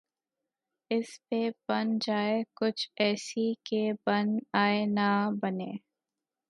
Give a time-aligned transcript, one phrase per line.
[0.91, 5.71] اس پہ بن جائے کچھ ایسی کہ بن آئے نہ بنے